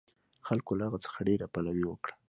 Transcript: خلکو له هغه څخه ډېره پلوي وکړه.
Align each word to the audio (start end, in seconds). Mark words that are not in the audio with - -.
خلکو 0.47 0.71
له 0.79 0.83
هغه 0.87 0.99
څخه 1.05 1.19
ډېره 1.27 1.45
پلوي 1.53 1.85
وکړه. 1.87 2.13